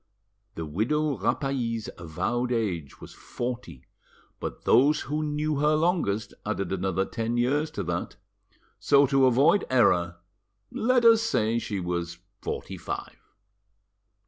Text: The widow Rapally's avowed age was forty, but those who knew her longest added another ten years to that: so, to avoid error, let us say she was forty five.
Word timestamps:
The 0.55 0.65
widow 0.65 1.15
Rapally's 1.19 1.87
avowed 1.95 2.51
age 2.51 2.99
was 2.99 3.13
forty, 3.13 3.85
but 4.39 4.65
those 4.65 5.01
who 5.01 5.21
knew 5.21 5.57
her 5.57 5.75
longest 5.75 6.33
added 6.43 6.71
another 6.71 7.05
ten 7.05 7.37
years 7.37 7.69
to 7.69 7.83
that: 7.83 8.15
so, 8.79 9.05
to 9.05 9.27
avoid 9.27 9.63
error, 9.69 10.17
let 10.71 11.05
us 11.05 11.21
say 11.21 11.59
she 11.59 11.79
was 11.79 12.17
forty 12.41 12.77
five. 12.77 13.19